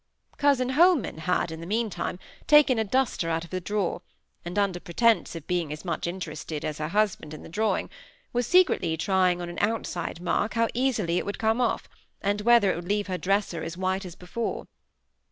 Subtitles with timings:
[0.37, 2.17] Cousin Holman had, in the meantime,
[2.47, 4.01] taken a duster out of a drawer,
[4.43, 7.87] and, under pretence of being as much interested as her husband in the drawing,
[8.33, 11.87] was secretly trying on an outside mark how easily it would come off,
[12.19, 14.65] and whether it would leave her dresser as white as before.